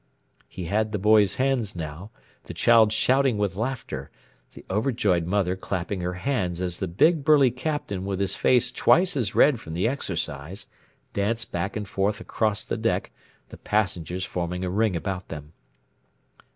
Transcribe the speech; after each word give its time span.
He 0.47 0.63
had 0.65 0.91
the 0.91 0.97
boy's 0.97 1.35
hands 1.35 1.75
now, 1.75 2.09
the 2.45 2.55
child 2.55 2.91
shouting 2.91 3.37
with 3.37 3.55
laughter, 3.55 4.09
the 4.53 4.65
overjoyed 4.67 5.27
mother 5.27 5.55
clapping 5.55 6.01
her 6.01 6.15
hands 6.15 6.59
as 6.59 6.79
the 6.79 6.87
big 6.87 7.23
burly 7.23 7.51
Captain 7.51 8.03
with 8.03 8.19
his 8.19 8.35
face 8.35 8.71
twice 8.71 9.15
as 9.15 9.35
red 9.35 9.59
from 9.59 9.73
the 9.73 9.87
exercise, 9.87 10.65
danced 11.13 11.51
back 11.51 11.75
and 11.75 11.87
forth 11.87 12.19
across 12.19 12.65
the 12.65 12.77
deck, 12.77 13.11
the 13.49 13.57
passengers 13.57 14.25
forming 14.25 14.63
a 14.65 14.71
ring 14.71 14.95
about 14.95 15.27
them. 15.27 15.53